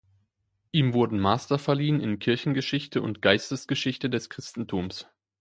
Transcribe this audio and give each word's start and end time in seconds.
Ihm 0.71 0.95
wurden 0.95 1.19
Master 1.19 1.59
verliehen 1.59 1.99
in 1.99 2.17
Kirchengeschichte 2.17 3.03
und 3.03 3.21
Geistesgeschichte 3.21 4.09
des 4.09 4.31
Christentums. 4.31 5.05